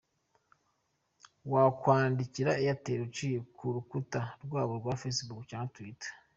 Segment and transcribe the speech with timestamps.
[1.51, 6.11] Wakwandikira Airtel uciye ku rukuta rwabo ra facebook cyangwa twitter.